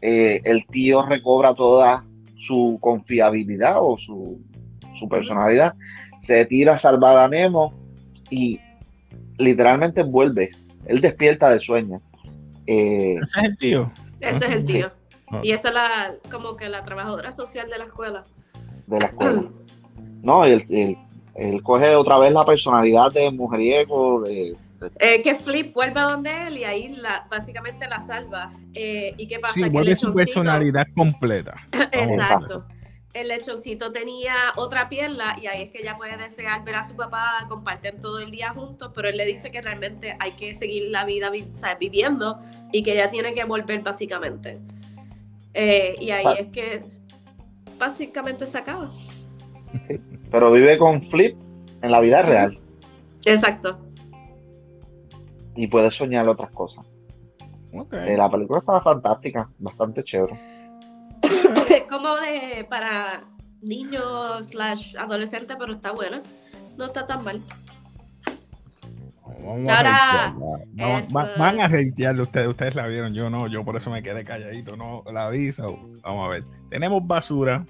Eh, 0.00 0.40
el 0.44 0.66
tío 0.66 1.04
recobra 1.04 1.54
toda 1.54 2.06
su 2.40 2.78
confiabilidad 2.80 3.76
o 3.80 3.98
su, 3.98 4.40
su 4.98 5.08
personalidad. 5.08 5.74
Se 6.18 6.44
tira 6.46 6.74
a 6.74 6.78
salvar 6.78 7.18
a 7.18 7.28
Nemo 7.28 7.74
y 8.30 8.58
literalmente 9.38 10.02
vuelve. 10.02 10.50
Él 10.86 11.00
despierta 11.00 11.50
de 11.50 11.60
sueño. 11.60 12.00
Eh, 12.66 13.16
Ese 13.22 13.38
es 13.40 13.44
el 13.44 13.56
tío. 13.58 13.92
Ese 14.20 14.46
es 14.46 14.52
el 14.52 14.64
tío. 14.66 14.90
Y 15.42 15.52
esa 15.52 15.68
es 15.68 15.74
la, 15.74 16.14
como 16.30 16.56
que 16.56 16.68
la 16.68 16.82
trabajadora 16.82 17.30
social 17.32 17.68
de 17.70 17.78
la 17.78 17.84
escuela. 17.84 18.24
de 18.86 18.98
la 18.98 19.06
escuela. 19.06 19.44
No, 20.22 20.46
y 20.46 20.52
él, 20.52 20.64
él- 20.70 20.98
él 21.36 21.62
coge 21.62 21.94
otra 21.94 22.18
vez 22.18 22.32
la 22.32 22.44
personalidad 22.44 23.12
de 23.12 23.30
mujeriego, 23.30 24.22
de- 24.22 24.56
Eh, 24.98 25.22
que 25.22 25.34
Flip 25.34 25.74
vuelve 25.74 26.00
a 26.00 26.04
donde 26.04 26.46
él 26.46 26.58
y 26.58 26.64
ahí 26.64 26.88
la, 26.88 27.26
básicamente 27.30 27.86
la 27.88 28.00
salva. 28.00 28.52
Eh, 28.74 29.14
¿Y 29.18 29.26
qué 29.26 29.38
pasa? 29.38 29.54
Sí, 29.54 29.62
que 29.64 29.68
vuelve 29.70 29.94
su 29.96 30.08
lechoncito- 30.08 30.14
personalidad 30.16 30.86
completa. 30.94 31.56
Exacto. 31.92 32.64
El 33.12 33.26
lechoncito 33.28 33.90
tenía 33.90 34.34
otra 34.56 34.88
pierna 34.88 35.36
y 35.42 35.46
ahí 35.48 35.62
es 35.62 35.70
que 35.72 35.78
ella 35.82 35.96
puede 35.96 36.16
desear 36.16 36.64
ver 36.64 36.76
a 36.76 36.84
su 36.84 36.94
papá, 36.94 37.44
comparten 37.48 37.98
todo 38.00 38.20
el 38.20 38.30
día 38.30 38.50
juntos, 38.50 38.92
pero 38.94 39.08
él 39.08 39.16
le 39.16 39.26
dice 39.26 39.50
que 39.50 39.60
realmente 39.60 40.16
hay 40.20 40.32
que 40.32 40.54
seguir 40.54 40.90
la 40.90 41.04
vida 41.04 41.28
vi- 41.28 41.48
o 41.52 41.56
sea, 41.56 41.74
viviendo 41.74 42.38
y 42.72 42.84
que 42.84 42.92
ella 42.92 43.10
tiene 43.10 43.34
que 43.34 43.42
volver 43.44 43.80
básicamente. 43.82 44.60
Eh, 45.54 45.96
y 46.00 46.10
ahí 46.12 46.24
Ah. 46.24 46.34
es 46.38 46.46
que 46.52 46.84
básicamente 47.78 48.46
se 48.46 48.58
acaba. 48.58 48.90
pero 50.30 50.52
vive 50.52 50.78
con 50.78 51.02
Flip 51.10 51.36
en 51.82 51.90
la 51.90 52.00
vida 52.00 52.22
real 52.22 52.56
Exacto. 53.24 53.78
Y 55.56 55.66
puede 55.66 55.90
soñar 55.90 56.28
otras 56.28 56.50
cosas. 56.52 56.84
Eh, 57.92 58.16
la 58.16 58.30
película 58.30 58.58
estaba 58.60 58.80
fantástica, 58.80 59.48
bastante 59.58 60.02
chévere. 60.02 60.38
Como 61.88 62.16
de 62.16 62.64
para 62.68 63.24
niños 63.62 64.48
slash 64.48 64.96
adolescentes, 64.96 65.56
pero 65.58 65.72
está 65.74 65.92
buena. 65.92 66.22
No 66.76 66.86
está 66.86 67.06
tan 67.06 67.22
mal. 67.24 67.40
Vamos 69.42 69.68
Ahora, 69.68 69.94
a 69.94 70.32
reitearla. 70.32 70.66
Vamos- 70.74 71.02
eso- 71.02 71.14
va- 71.14 71.30
van 71.38 71.60
a 71.60 71.68
reitearla 71.68 72.22
ustedes, 72.24 72.46
ustedes 72.48 72.74
la 72.74 72.86
vieron, 72.88 73.14
yo 73.14 73.30
no, 73.30 73.46
yo 73.46 73.64
por 73.64 73.76
eso 73.76 73.90
me 73.90 74.02
quedé 74.02 74.24
calladito, 74.24 74.76
no 74.76 75.02
la 75.12 75.28
vi, 75.30 75.52
so, 75.52 75.78
vamos 76.02 76.26
a 76.26 76.30
ver. 76.30 76.44
Tenemos 76.70 77.06
basura, 77.06 77.64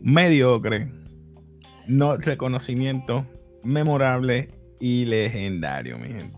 mediocre, 0.00 0.92
no 1.86 2.16
reconocimiento, 2.16 3.24
memorable 3.64 4.50
y 4.78 5.06
legendario, 5.06 5.98
mi 5.98 6.08
gente. 6.08 6.37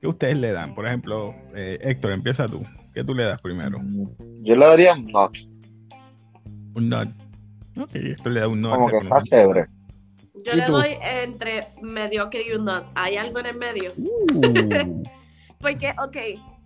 ¿Qué 0.00 0.06
ustedes 0.08 0.36
le 0.36 0.52
dan? 0.52 0.74
Por 0.74 0.86
ejemplo, 0.86 1.34
eh, 1.54 1.78
Héctor, 1.82 2.12
empieza 2.12 2.48
tú. 2.48 2.64
¿Qué 2.94 3.04
tú 3.04 3.14
le 3.14 3.24
das 3.24 3.40
primero? 3.40 3.78
Mm, 3.78 4.42
Yo 4.42 4.56
le 4.56 4.66
daría 4.66 4.94
un 4.94 5.06
notch, 5.06 5.44
Un 6.74 6.88
not. 6.88 7.08
Ok, 7.78 7.94
esto 7.94 8.28
le 8.30 8.40
da 8.40 8.48
un 8.48 8.60
not. 8.60 8.74
como 8.74 8.88
que 8.88 8.96
está 8.98 9.22
chévere. 9.22 9.66
Yo 10.44 10.52
¿Y 10.54 10.56
le 10.56 10.62
tú? 10.66 10.72
doy 10.72 10.96
entre 11.00 11.68
mediocre 11.82 12.42
y 12.48 12.52
un 12.52 12.64
not. 12.64 12.86
¿Hay 12.94 13.16
algo 13.16 13.38
en 13.40 13.46
el 13.46 13.56
medio? 13.56 13.92
Uh. 13.96 15.02
Porque, 15.60 15.90
ok, 16.02 16.16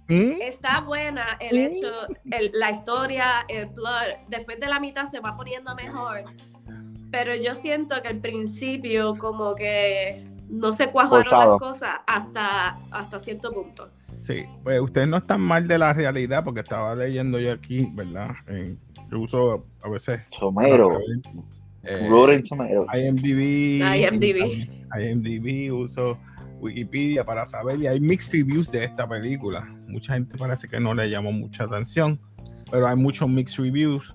¿Mm? 0.08 0.40
está 0.40 0.80
buena 0.80 1.36
el 1.40 1.58
hecho, 1.58 1.88
el- 2.30 2.50
la 2.54 2.70
historia, 2.70 3.44
el 3.48 3.68
plot. 3.68 4.26
Después 4.28 4.58
de 4.58 4.66
la 4.68 4.80
mitad 4.80 5.04
se 5.06 5.20
va 5.20 5.36
poniendo 5.36 5.74
mejor. 5.74 6.22
Pero 7.10 7.34
yo 7.36 7.54
siento 7.54 8.00
que 8.02 8.08
al 8.08 8.18
principio 8.20 9.14
como 9.16 9.54
que 9.54 10.24
no 10.48 10.72
se 10.72 10.90
cuajaron 10.90 11.24
Forzado. 11.24 11.50
las 11.52 11.58
cosas 11.60 11.90
hasta, 12.06 12.76
hasta 12.90 13.18
cierto 13.18 13.52
punto. 13.52 13.90
Sí, 14.20 14.44
pues 14.62 14.80
ustedes 14.80 15.08
no 15.08 15.18
están 15.18 15.40
mal 15.40 15.68
de 15.68 15.78
la 15.78 15.92
realidad 15.92 16.42
porque 16.44 16.60
estaba 16.60 16.94
leyendo 16.94 17.38
yo 17.38 17.52
aquí, 17.52 17.88
¿verdad? 17.94 18.30
En- 18.48 18.78
yo 19.10 19.20
uso 19.20 19.66
a 19.82 19.88
veces 19.88 20.20
Somero, 20.32 20.98
eh. 21.84 22.08
IMDb, 22.94 23.80
IMDb. 23.82 24.68
IMDb, 24.98 25.72
uso 25.72 26.18
Wikipedia 26.60 27.24
para 27.24 27.46
saber 27.46 27.78
y 27.80 27.86
hay 27.86 28.00
mixed 28.00 28.32
reviews 28.32 28.70
de 28.70 28.84
esta 28.84 29.06
película. 29.08 29.64
Mucha 29.86 30.14
gente 30.14 30.36
parece 30.38 30.66
que 30.68 30.80
no 30.80 30.94
le 30.94 31.08
llamó 31.10 31.30
mucha 31.30 31.64
atención, 31.64 32.18
pero 32.70 32.88
hay 32.88 32.96
muchos 32.96 33.28
mixed 33.28 33.62
reviews 33.62 34.14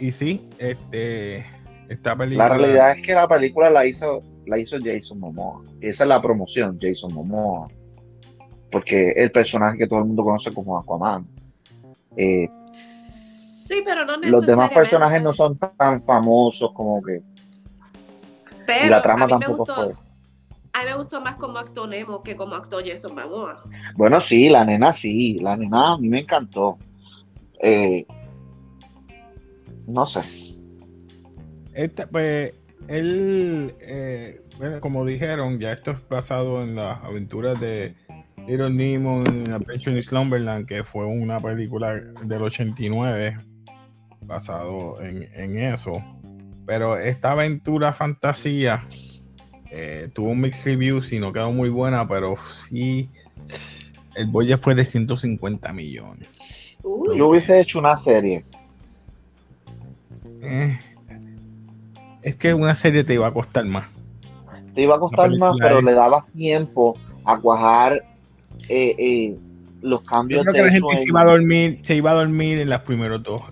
y 0.00 0.10
sí, 0.10 0.48
este 0.58 1.46
esta 1.88 2.16
película 2.16 2.48
La 2.48 2.56
realidad 2.56 2.92
es 2.98 3.06
que 3.06 3.14
la 3.14 3.28
película 3.28 3.70
la 3.70 3.86
hizo, 3.86 4.22
la 4.46 4.58
hizo 4.58 4.76
Jason 4.82 5.18
Momoa. 5.20 5.62
Esa 5.80 6.04
es 6.04 6.08
la 6.08 6.20
promoción, 6.20 6.78
Jason 6.80 7.12
Momoa. 7.12 7.68
Porque 8.70 9.12
el 9.12 9.30
personaje 9.30 9.78
que 9.78 9.86
todo 9.86 10.00
el 10.00 10.06
mundo 10.06 10.24
conoce 10.24 10.52
como 10.52 10.78
Aquaman. 10.78 11.26
Eh, 12.16 12.48
Sí, 13.64 13.80
pero 13.82 14.04
no 14.04 14.18
los 14.18 14.44
demás 14.44 14.70
personajes 14.70 15.22
no 15.22 15.32
son 15.32 15.56
tan 15.56 16.04
famosos 16.04 16.70
como 16.74 17.02
que. 17.02 17.22
Pero 18.66 18.86
y 18.86 18.88
la 18.90 19.02
trama 19.02 19.24
a 19.24 19.26
mí 19.26 19.32
me 19.32 19.40
tampoco 19.40 19.64
gustó, 19.64 19.74
fue. 19.74 19.94
A 20.74 20.78
mí 20.80 20.84
me 20.84 20.96
gustó 20.96 21.20
más 21.22 21.36
cómo 21.36 21.58
actuó 21.58 21.86
Nemo 21.86 22.22
que 22.22 22.36
cómo 22.36 22.56
actuó 22.56 22.80
Jason 22.84 23.14
Momoa. 23.14 23.64
Bueno, 23.96 24.20
sí, 24.20 24.50
la 24.50 24.66
nena 24.66 24.92
sí. 24.92 25.38
La 25.38 25.56
nena 25.56 25.94
a 25.94 25.98
mí 25.98 26.10
me 26.10 26.20
encantó. 26.20 26.76
Eh, 27.58 28.06
no 29.86 30.04
sé. 30.04 30.20
Este, 31.72 32.06
pues, 32.06 32.54
él, 32.88 33.74
eh, 33.80 34.40
bueno, 34.58 34.80
como 34.80 35.04
dijeron, 35.04 35.58
ya 35.58 35.72
esto 35.72 35.92
es 35.92 36.08
basado 36.08 36.62
en 36.62 36.76
las 36.76 37.02
aventuras 37.02 37.60
de 37.60 37.94
Little 38.46 38.70
Nemo 38.70 39.22
en 39.26 39.50
Adventure 39.52 39.96
in 39.96 40.02
Slumberland, 40.02 40.66
que 40.66 40.84
fue 40.84 41.06
una 41.06 41.40
película 41.40 41.94
del 41.94 42.42
89, 42.42 43.38
basado 44.22 45.00
en, 45.00 45.28
en 45.34 45.58
eso. 45.58 45.92
Pero 46.66 46.98
esta 46.98 47.32
aventura 47.32 47.92
fantasía 47.92 48.86
eh, 49.76 50.08
tuvo 50.14 50.30
un 50.30 50.40
mixed 50.40 50.64
review, 50.64 51.02
y 51.10 51.18
no 51.18 51.32
quedó 51.32 51.50
muy 51.50 51.68
buena, 51.68 52.06
pero 52.06 52.36
sí, 52.36 53.10
el 54.14 54.28
budget 54.28 54.60
fue 54.60 54.76
de 54.76 54.84
150 54.84 55.72
millones. 55.72 56.76
Uy. 56.84 57.18
Yo 57.18 57.28
hubiese 57.28 57.60
hecho 57.60 57.80
una 57.80 57.96
serie. 57.96 58.44
Eh, 60.42 60.78
es 62.24 62.36
que 62.36 62.54
una 62.54 62.74
serie 62.74 63.04
te 63.04 63.14
iba 63.14 63.26
a 63.26 63.32
costar 63.32 63.64
más. 63.64 63.86
Te 64.74 64.82
iba 64.82 64.96
a 64.96 64.98
costar 64.98 65.30
más, 65.38 65.56
pero 65.60 65.78
es- 65.78 65.84
le 65.84 65.94
dabas 65.94 66.26
tiempo 66.32 66.96
a 67.24 67.38
cuajar 67.38 67.92
eh, 68.68 68.94
eh, 68.98 69.36
los 69.82 70.02
cambios 70.02 70.38
Yo 70.44 70.50
creo 70.50 70.54
que 70.54 70.60
de 70.60 70.66
la 70.66 70.72
gente 70.72 70.96
se 71.02 71.08
iba 71.08 71.20
a 71.20 71.24
dormir, 71.24 71.78
se 71.82 71.94
iba 71.96 72.10
a 72.10 72.14
dormir 72.14 72.58
en 72.58 72.70
los 72.70 72.80
primeros 72.80 73.22
dos 73.22 73.42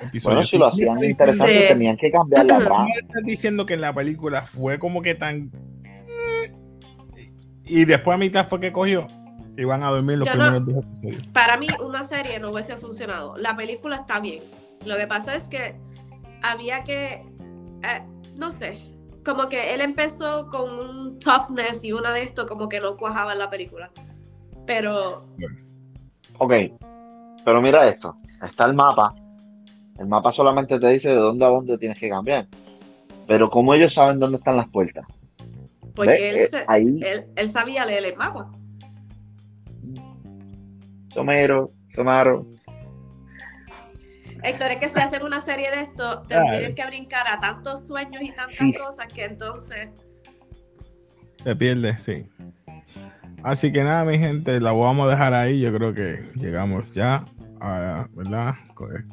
episodios. 0.00 0.24
Bueno, 0.24 0.44
si 0.44 0.58
lo 0.58 0.66
hacían 0.66 1.02
interesante, 1.04 1.52
Sí. 1.62 1.68
tenían 1.68 1.96
que 1.96 2.10
cambiar 2.10 2.46
la 2.46 2.58
¿No 2.58 2.64
trama. 2.64 2.86
estás 3.00 3.22
diciendo 3.24 3.66
que 3.66 3.74
en 3.74 3.80
la 3.82 3.92
película 3.92 4.42
fue 4.42 4.78
como 4.78 5.02
que 5.02 5.14
tan. 5.14 5.50
Y 7.64 7.84
después 7.84 8.14
a 8.14 8.18
mitad 8.18 8.48
fue 8.48 8.60
que 8.60 8.72
cogió. 8.72 9.06
Se 9.54 9.62
iban 9.62 9.82
a 9.82 9.88
dormir 9.88 10.18
los 10.18 10.28
Yo 10.28 10.34
no- 10.36 10.44
primeros 10.52 10.66
dos 10.66 10.84
episodios. 10.98 11.26
Para 11.32 11.56
mí, 11.58 11.66
una 11.84 12.04
serie 12.04 12.38
no 12.38 12.50
hubiese 12.52 12.76
funcionado. 12.76 13.36
La 13.36 13.56
película 13.56 13.96
está 13.96 14.20
bien. 14.20 14.42
Lo 14.86 14.96
que 14.96 15.06
pasa 15.06 15.34
es 15.34 15.48
que 15.48 15.74
había 16.42 16.84
que. 16.84 17.22
Eh, 17.82 18.02
no 18.36 18.52
sé. 18.52 18.78
Como 19.24 19.48
que 19.48 19.74
él 19.74 19.80
empezó 19.80 20.48
con 20.48 20.70
un 20.78 21.18
toughness 21.18 21.84
y 21.84 21.92
una 21.92 22.12
de 22.12 22.22
esto, 22.22 22.46
como 22.46 22.68
que 22.68 22.80
no 22.80 22.96
cuajaba 22.96 23.32
en 23.32 23.38
la 23.40 23.48
película. 23.50 23.90
Pero. 24.66 25.26
Ok, 26.38 26.52
pero 27.44 27.60
mira 27.60 27.88
esto. 27.88 28.14
Está 28.42 28.64
el 28.66 28.74
mapa. 28.74 29.14
El 29.98 30.06
mapa 30.06 30.30
solamente 30.32 30.78
te 30.78 30.88
dice 30.88 31.08
de 31.08 31.16
dónde 31.16 31.44
a 31.44 31.48
dónde 31.48 31.76
tienes 31.78 31.98
que 31.98 32.08
cambiar. 32.08 32.46
Pero 33.26 33.50
como 33.50 33.74
ellos 33.74 33.92
saben 33.92 34.18
dónde 34.20 34.38
están 34.38 34.56
las 34.56 34.68
puertas. 34.68 35.04
Porque 35.94 36.30
él, 36.30 36.36
Eh, 36.36 36.46
se- 36.46 36.64
ahí, 36.68 37.00
él, 37.02 37.26
él 37.34 37.50
sabía 37.50 37.84
leer 37.84 38.04
el 38.04 38.16
mapa. 38.16 38.50
Somero, 41.12 41.70
Somaro. 41.94 42.46
Héctor, 44.42 44.70
es 44.72 44.78
que 44.80 44.88
si 44.88 45.00
hacen 45.00 45.22
una 45.22 45.40
serie 45.40 45.70
de 45.70 45.82
esto, 45.82 46.24
Claro. 46.28 46.46
tendrían 46.50 46.74
que 46.74 46.86
brincar 46.86 47.26
a 47.28 47.38
tantos 47.40 47.86
sueños 47.86 48.22
y 48.22 48.32
tantas 48.32 48.56
Sí. 48.56 48.72
cosas 48.74 49.12
que 49.12 49.24
entonces. 49.24 49.88
Se 51.42 51.56
pierde, 51.56 51.98
sí. 51.98 52.26
Así 53.42 53.72
que 53.72 53.84
nada, 53.84 54.04
mi 54.04 54.18
gente, 54.18 54.60
la 54.60 54.72
vamos 54.72 55.06
a 55.06 55.10
dejar 55.10 55.32
ahí. 55.34 55.60
Yo 55.60 55.72
creo 55.72 55.94
que 55.94 56.24
llegamos 56.34 56.84
ya 56.92 57.24
a, 57.60 58.08
¿verdad? 58.14 58.54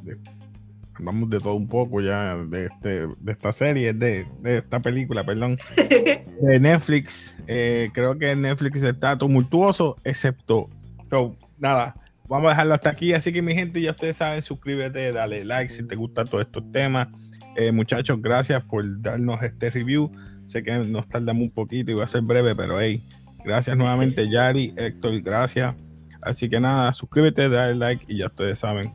De- 0.03 0.17
Hablamos 0.97 1.29
de 1.29 1.39
todo 1.39 1.55
un 1.55 1.67
poco 1.67 1.99
ya 1.99 2.37
de, 2.37 2.67
este, 2.67 3.07
de 3.19 3.31
esta 3.33 3.51
serie, 3.51 3.91
de, 3.91 4.25
de 4.39 4.59
esta 4.59 4.79
película, 4.79 5.25
perdón, 5.25 5.57
de 5.75 6.59
Netflix. 6.59 7.35
Eh, 7.47 7.89
creo 7.93 8.17
que 8.17 8.33
Netflix 8.33 8.81
está 8.81 9.17
tumultuoso, 9.17 9.97
excepto. 10.05 10.69
So, 11.09 11.35
nada, 11.59 11.95
vamos 12.27 12.47
a 12.47 12.49
dejarlo 12.49 12.73
hasta 12.73 12.89
aquí. 12.89 13.13
Así 13.13 13.31
que, 13.33 13.41
mi 13.41 13.53
gente, 13.53 13.81
ya 13.81 13.91
ustedes 13.91 14.17
saben, 14.17 14.41
suscríbete, 14.41 15.11
dale 15.11 15.45
like 15.45 15.71
si 15.71 15.85
te 15.87 15.95
gustan 15.95 16.27
todos 16.27 16.45
estos 16.45 16.71
temas. 16.71 17.07
Eh, 17.55 17.71
muchachos, 17.71 18.21
gracias 18.21 18.63
por 18.63 18.83
darnos 19.01 19.41
este 19.43 19.69
review. 19.69 20.11
Sé 20.45 20.61
que 20.61 20.77
nos 20.79 21.07
tardamos 21.07 21.43
un 21.43 21.51
poquito 21.51 21.91
y 21.91 21.95
va 21.95 22.03
a 22.03 22.07
ser 22.07 22.21
breve, 22.21 22.55
pero 22.55 22.79
hey, 22.79 23.01
gracias 23.43 23.77
nuevamente, 23.77 24.29
Yari, 24.31 24.73
Héctor, 24.75 25.21
gracias. 25.21 25.75
Así 26.21 26.49
que 26.49 26.59
nada, 26.59 26.91
suscríbete, 26.93 27.49
dale 27.49 27.75
like 27.75 28.05
y 28.07 28.17
ya 28.17 28.27
ustedes 28.27 28.59
saben. 28.59 28.91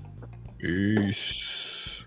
Peace. 0.59 2.07